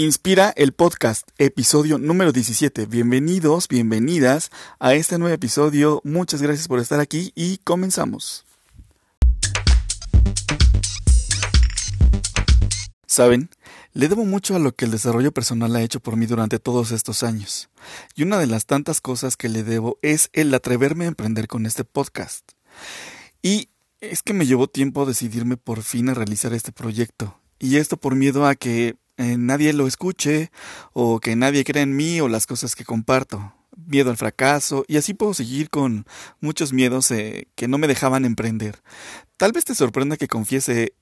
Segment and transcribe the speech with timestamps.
[0.00, 2.86] Inspira el podcast, episodio número 17.
[2.86, 6.00] Bienvenidos, bienvenidas a este nuevo episodio.
[6.04, 8.44] Muchas gracias por estar aquí y comenzamos.
[13.08, 13.50] Saben,
[13.92, 16.92] le debo mucho a lo que el desarrollo personal ha hecho por mí durante todos
[16.92, 17.68] estos años.
[18.14, 21.66] Y una de las tantas cosas que le debo es el atreverme a emprender con
[21.66, 22.52] este podcast.
[23.42, 23.68] Y
[24.00, 27.36] es que me llevó tiempo decidirme por fin a realizar este proyecto.
[27.58, 30.50] Y esto por miedo a que eh, nadie lo escuche
[30.92, 33.52] o que nadie crea en mí o las cosas que comparto.
[33.86, 36.06] Miedo al fracaso y así puedo seguir con
[36.40, 38.82] muchos miedos eh, que no me dejaban emprender.
[39.36, 40.94] Tal vez te sorprenda que confiese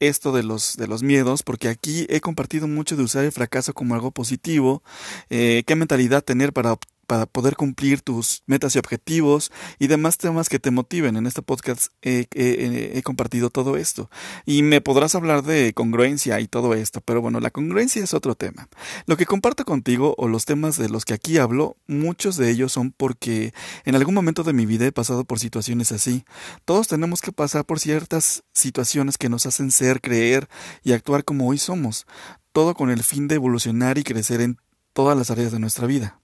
[0.00, 3.72] esto de los, de los miedos, porque aquí he compartido mucho de usar el fracaso
[3.72, 4.82] como algo positivo,
[5.30, 6.76] eh, qué mentalidad tener para
[7.12, 11.18] para poder cumplir tus metas y objetivos y demás temas que te motiven.
[11.18, 14.08] En este podcast he, compartido todo esto.
[14.46, 18.34] Y me podrás hablar de congruencia y todo esto, pero bueno, la congruencia es otro
[18.34, 18.66] tema.
[19.04, 22.72] Lo que comparto contigo o los temas de los que aquí hablo, muchos de ellos
[22.72, 23.52] son porque
[23.84, 26.24] en algún momento de mi vida he pasado por situaciones así.
[26.64, 30.48] Todos tenemos que pasar por ciertas situaciones que nos hacen ser, creer
[30.82, 32.06] y actuar como hoy somos.
[32.52, 34.56] Todo con el fin de evolucionar y crecer en
[34.94, 36.21] todas las áreas de nuestra vida.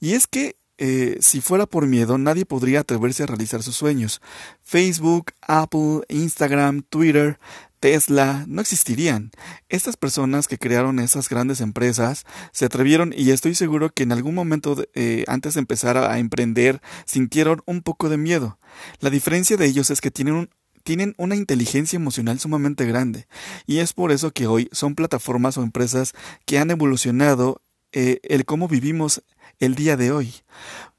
[0.00, 4.20] Y es que eh, si fuera por miedo, nadie podría atreverse a realizar sus sueños.
[4.62, 7.38] Facebook, Apple, Instagram, Twitter,
[7.84, 9.30] Tesla no existirían.
[9.68, 14.34] Estas personas que crearon esas grandes empresas se atrevieron y estoy seguro que en algún
[14.34, 18.58] momento eh, antes de empezar a, emprender sintieron un poco de miedo.
[19.00, 20.48] La diferencia de ellos es que tienen
[20.82, 23.26] tienen una inteligencia emocional sumamente grande
[23.66, 26.14] y es por eso que hoy son plataformas o empresas
[26.46, 27.60] que han evolucionado
[27.92, 29.22] eh, el cómo vivimos
[29.60, 30.34] el día de hoy.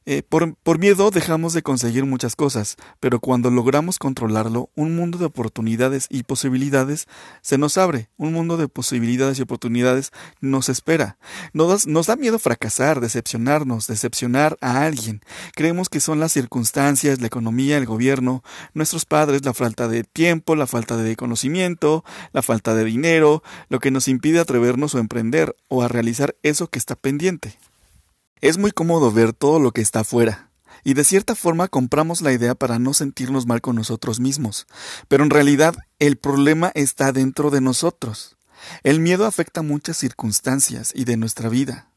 [0.07, 5.25] Eh, por, miedo dejamos de conseguir muchas cosas, pero cuando logramos controlarlo, un mundo de
[5.25, 7.07] oportunidades y posibilidades
[7.41, 10.11] se nos abre, un mundo de posibilidades y oportunidades
[10.41, 11.17] nos espera.
[11.53, 15.21] Nos, nos da miedo fracasar, decepcionarnos, decepcionar a alguien.
[15.55, 18.43] Creemos que son las circunstancias, la economía, el gobierno,
[18.75, 23.79] nuestros padres, la falta de tiempo, la falta de conocimiento, la falta de dinero, lo
[23.79, 27.57] que nos impide atrevernos o emprender o a realizar eso que está pendiente.
[28.45, 30.51] Es muy cómodo ver todo lo que está afuera,
[30.83, 34.67] y de cierta forma compramos la idea para no sentirnos mal con nosotros mismos,
[35.07, 38.38] pero en realidad el problema está dentro de nosotros.
[38.83, 41.89] El miedo afecta muchas circunstancias y de nuestra vida,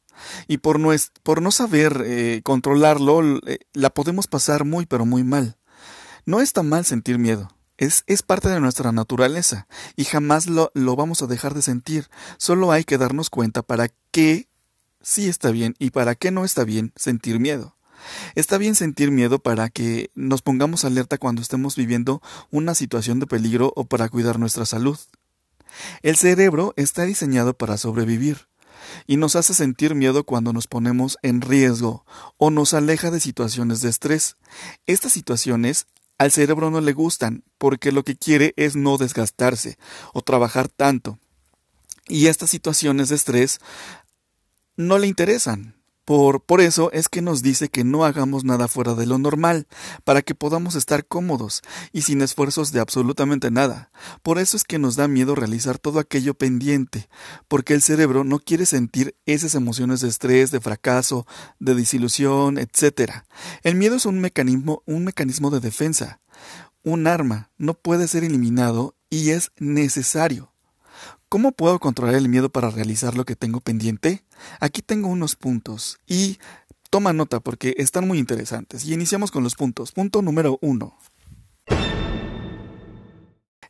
[0.47, 0.89] y por no,
[1.23, 5.59] por no saber eh, controlarlo eh, la podemos pasar muy pero muy mal.
[6.25, 10.97] No está mal sentir miedo, es, es, parte de nuestra naturaleza y jamás lo, lo,
[10.97, 12.09] vamos a dejar de sentir.
[12.39, 14.48] Solo hay que darnos cuenta para qué
[15.03, 17.75] sí está bien y para qué no está bien sentir miedo.
[18.35, 23.27] Está bien sentir miedo para que nos pongamos alerta cuando estemos viviendo una situación de
[23.27, 24.99] peligro o para cuidar nuestra salud.
[26.03, 28.49] El cerebro está diseñado para sobrevivir
[29.07, 32.05] y nos hace sentir miedo cuando nos ponemos en riesgo
[32.37, 34.37] o nos aleja de situaciones de estrés.
[34.87, 35.87] Estas situaciones
[36.17, 39.79] al cerebro no le gustan porque lo que quiere es no desgastarse
[40.13, 41.19] o trabajar tanto.
[42.09, 43.61] Y estas situaciones de estrés
[44.79, 45.75] no le interesan.
[46.05, 49.67] Por, por eso es que nos dice que no hagamos nada fuera de lo normal,
[50.05, 51.61] para que podamos estar cómodos
[51.93, 53.91] y sin esfuerzos de absolutamente nada.
[54.23, 57.11] Por eso es que nos da miedo realizar todo aquello pendiente,
[57.47, 61.27] porque el cerebro no quiere sentir esas emociones de estrés, de fracaso,
[61.59, 63.25] de desilusión, etc.
[63.63, 66.21] El miedo es un mecanismo, un mecanismo de defensa,
[66.85, 70.53] un arma, no puede ser eliminado y es necesario.
[71.29, 74.25] ¿Cómo puedo controlar el miedo para realizar lo que tengo pendiente?
[74.61, 76.39] Aquí tengo unos puntos y
[76.89, 78.87] toma nota porque están muy interesantes.
[78.87, 79.93] Y iniciamos con los puntos.
[79.93, 80.97] Punto número uno.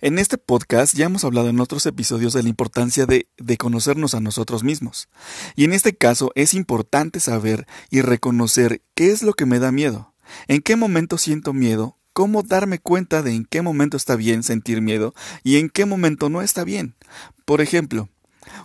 [0.01, 4.15] En este podcast ya hemos hablado en otros episodios de la importancia de, de, conocernos
[4.15, 5.09] a nosotros mismos.
[5.57, 9.73] Y en este caso es importante saber y reconocer qué es lo que me da
[9.73, 10.15] miedo,
[10.47, 14.83] en qué momento siento miedo, cómo darme cuenta de en qué momento está bien sentir
[14.83, 15.15] miedo
[15.45, 16.97] y en qué momento no está bien.
[17.45, 18.09] Por ejemplo,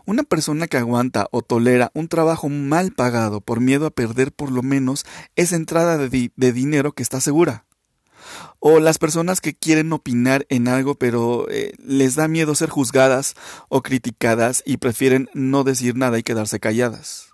[0.07, 4.51] una persona que aguanta o tolera un trabajo mal pagado por miedo a perder por
[4.51, 5.05] lo menos
[5.35, 7.67] esa entrada de, dinero que está segura.
[8.57, 13.35] O las personas que quieren opinar en algo pero eh, les da miedo ser juzgadas
[13.69, 17.32] o criticadas y prefieren no decir nada y quedarse calladas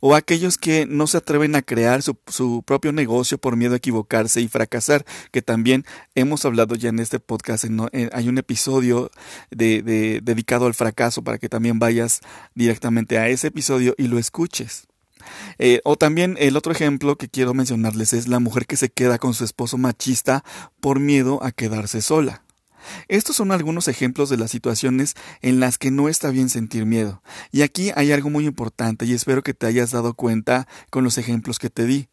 [0.00, 4.40] o aquellos que no se atreven a crear su, propio negocio por miedo a equivocarse
[4.40, 5.84] y fracasar, que también
[6.14, 7.64] hemos hablado ya en este podcast,
[8.12, 9.10] hay un episodio
[9.50, 12.20] de, dedicado al fracaso para que también vayas
[12.54, 14.86] directamente a ese episodio y lo escuches.
[15.58, 19.18] Eh, o también el otro ejemplo que quiero mencionarles es la mujer que se queda
[19.18, 20.44] con su esposo machista
[20.80, 22.43] por miedo a quedarse sola.
[23.08, 27.22] Estos son algunos ejemplos de las situaciones en las que no está bien sentir miedo.
[27.52, 31.18] Y aquí hay algo muy importante y espero que te hayas dado cuenta con los
[31.18, 32.08] ejemplos que te di.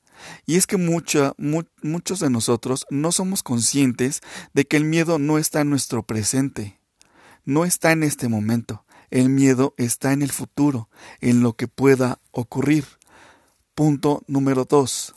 [0.46, 4.22] Y es que muchos de nosotros no somos conscientes
[4.54, 6.80] de que el miedo no está en nuestro presente,
[7.44, 8.86] no está en este momento.
[9.10, 10.90] El miedo está en el futuro,
[11.20, 12.86] en lo que pueda ocurrir.
[13.76, 15.16] Punto número dos.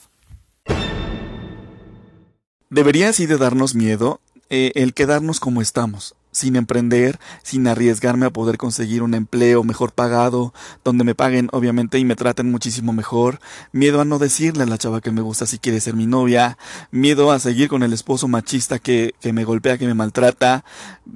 [2.70, 8.30] Debería así de darnos miedo eh, el quedarnos como estamos, sin emprender, sin arriesgarme a
[8.30, 10.52] poder conseguir un empleo mejor pagado,
[10.84, 13.38] donde me paguen obviamente y me traten muchísimo mejor,
[13.70, 16.58] miedo a no decirle a la chava que me gusta si quiere ser mi novia,
[16.90, 20.64] miedo a seguir con el esposo machista que, que me golpea, que me maltrata,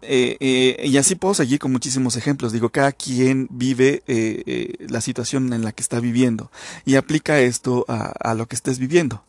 [0.03, 2.53] eh, eh, y así puedo seguir con muchísimos ejemplos.
[2.53, 6.53] Digo, cada quien vive eh, la situación en la que está viviendo
[6.85, 9.25] y aplica esto a, a lo que estés viviendo.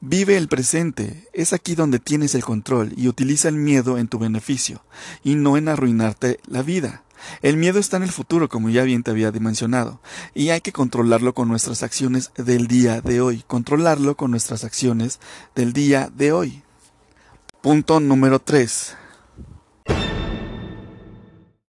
[0.00, 4.18] Vive el presente, es aquí donde tienes el control y utiliza el miedo en tu
[4.18, 4.84] beneficio
[5.22, 7.02] y no en arruinarte la vida.
[7.42, 10.00] El miedo está en el futuro, como ya bien te había mencionado,
[10.34, 15.18] y hay que controlarlo con nuestras acciones del día de hoy, controlarlo con nuestras acciones
[15.54, 16.62] del día de hoy.
[17.62, 18.96] Punto número 3.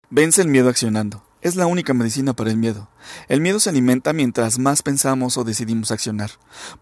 [0.10, 1.29] Vence el miedo accionando.
[1.42, 2.90] Es la única medicina para el miedo.
[3.30, 6.32] El miedo se alimenta mientras más pensamos o decidimos accionar.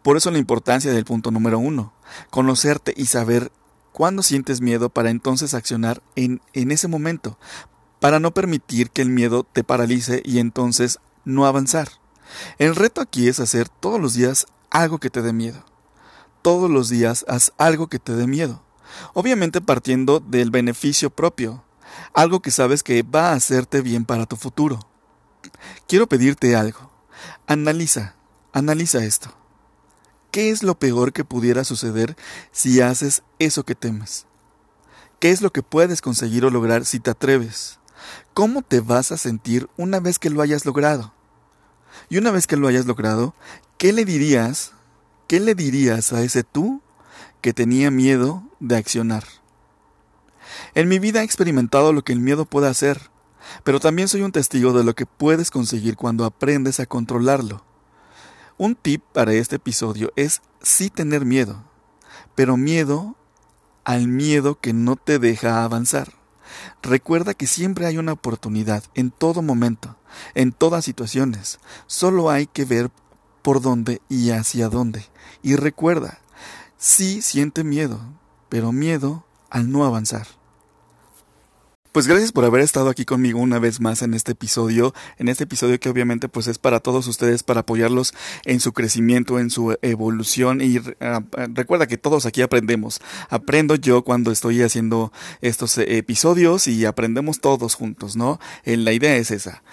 [0.01, 1.94] Por eso la importancia del punto número uno,
[2.31, 3.51] conocerte y saber
[3.92, 7.38] cuándo sientes miedo para entonces accionar en, en ese momento,
[8.00, 11.89] para no permitir que el miedo te paralice y entonces no avanzar.
[12.57, 15.63] El reto aquí es hacer todos los días algo que te dé miedo.
[16.42, 18.63] Todos los días haz algo que te dé miedo.
[19.13, 21.63] Obviamente partiendo del beneficio propio,
[22.18, 24.80] algo que sabes que va a hacerte bien para tu futuro.
[25.88, 26.90] Quiero pedirte algo.
[27.46, 28.16] Analiza,
[28.54, 29.31] analiza esto.
[30.31, 32.18] ¿Qué es lo peor que pudiera suceder
[32.52, 34.25] si haces eso que temes?
[35.19, 37.78] ¿Qué es lo que puedes conseguir o lograr si te atreves?
[38.34, 41.14] ¿Cómo te vas a sentir una vez que lo hayas logrado?
[42.10, 43.36] Y una vez que lo hayas logrado,
[43.78, 44.72] ¿qué le dirías?
[45.28, 46.81] ¿Qué le dirías a ese tú
[47.42, 49.24] que tenía miedo de accionar?
[50.75, 53.09] En mi vida he experimentado lo que el miedo puede hacer,
[53.63, 57.63] pero también soy un testigo de lo que puedes conseguir cuando aprendes a controlarlo.
[58.57, 61.63] Un tip para este episodio es sí tener miedo,
[62.36, 63.15] pero miedo
[63.83, 66.13] al miedo que no te deja avanzar.
[66.81, 69.95] Recuerda que siempre hay una oportunidad, en todo momento,
[70.33, 71.59] en todas situaciones.
[71.88, 72.89] Solo hay que ver
[73.42, 75.06] por dónde y hacia dónde.
[75.42, 76.19] Y recuerda,
[76.77, 78.00] sí siente miedo,
[78.50, 80.27] pero miedo al no avanzar.
[81.98, 85.46] Pues gracias por haber estado aquí conmigo una vez más en este episodio, en este
[85.46, 88.14] episodio que obviamente pues es para todos ustedes, para apoyarlos
[88.46, 91.24] en su crecimiento, en su evolución y ah,
[91.56, 93.02] recuerda que todos aquí aprendemos.
[93.32, 95.12] Aprendo yo cuando estoy haciendo
[95.42, 98.40] estos episodios y aprendemos todos juntos, ¿no?
[98.64, 99.64] Eh, la idea es esa.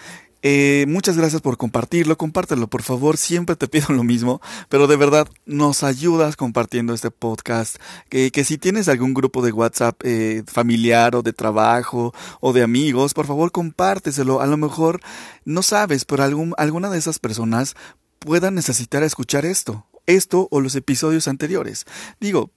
[0.47, 4.97] Eh, muchas gracias por compartirlo, compártelo por favor, siempre te pido lo mismo, pero de
[4.97, 7.77] verdad nos ayudas compartiendo este podcast,
[8.11, 12.63] que, que si tienes algún grupo de WhatsApp eh, familiar o de trabajo o de
[12.63, 15.01] amigos, por favor compárteselo, a lo mejor
[15.47, 17.75] no sabes, pero algún, alguna de esas personas
[18.19, 21.87] pueda necesitar escuchar esto, esto o los episodios anteriores.
[22.21, 22.51] Digo,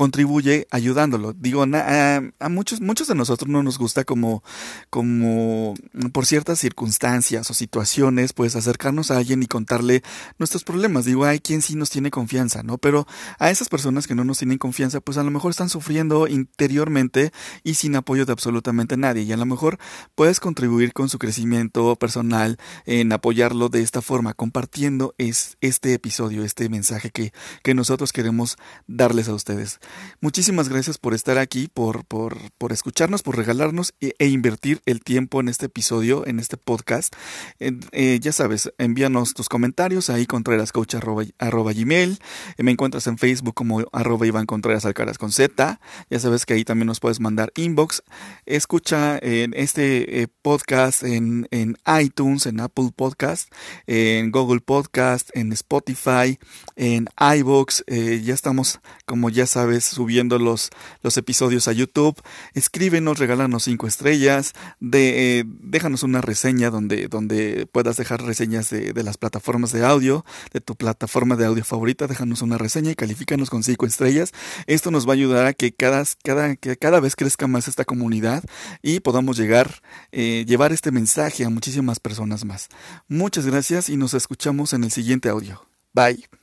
[0.00, 1.34] contribuye ayudándolo.
[1.34, 4.42] Digo, a, muchos, muchos de nosotros no nos gusta como,
[4.88, 5.74] como
[6.14, 10.02] por ciertas circunstancias o situaciones, pues acercarnos a alguien y contarle
[10.38, 11.04] nuestros problemas.
[11.04, 12.78] Digo, hay quien sí nos tiene confianza, ¿no?
[12.78, 13.06] Pero
[13.38, 17.30] a esas personas que no nos tienen confianza, pues a lo mejor están sufriendo interiormente
[17.62, 19.24] y sin apoyo de absolutamente nadie.
[19.24, 19.78] Y a lo mejor
[20.14, 26.42] puedes contribuir con su crecimiento personal en apoyarlo de esta forma, compartiendo es, este episodio,
[26.42, 29.78] este mensaje que, que nosotros queremos darles a ustedes.
[30.20, 35.00] Muchísimas gracias por estar aquí, por, por, por escucharnos, por regalarnos e, e, invertir el
[35.02, 37.14] tiempo en este episodio, en este podcast.
[37.58, 42.18] Eh, ya sabes, envíanos tus comentarios ahí Contreras Coach arroba, gmail.
[42.58, 45.80] Eh, me encuentras en Facebook como arroba Iván Contreras Alcaraz con Z.
[46.10, 48.02] Ya sabes que ahí también nos puedes mandar inbox.
[48.44, 53.50] Escucha en este eh, podcast en, en iTunes, en Apple Podcast,
[53.86, 56.38] en Google Podcast, en Spotify,
[56.76, 57.84] en iBox.
[57.86, 60.70] ya estamos, como ya sabes, subiendo los,
[61.16, 62.20] episodios a YouTube.
[62.54, 68.92] Escríbenos, regálanos cinco estrellas, de, eh, déjanos una reseña donde, donde puedas dejar reseñas de,
[68.92, 72.94] de, las plataformas de audio, de tu plataforma de audio favorita, déjanos una reseña y
[72.94, 74.32] califícanos con cinco estrellas.
[74.66, 77.84] Esto nos va a ayudar a que cada, cada, que cada vez crezca más esta
[77.84, 78.44] comunidad
[78.82, 79.82] y podamos llegar,
[80.12, 82.68] eh, llevar este mensaje a muchísimas personas más.
[83.08, 85.66] Muchas gracias y nos escuchamos en el siguiente audio.
[85.92, 86.39] Bye.